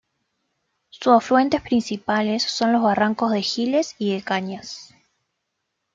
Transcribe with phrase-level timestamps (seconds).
[0.89, 4.95] Su afluentes principales son los barrancos de Giles y de Cañas.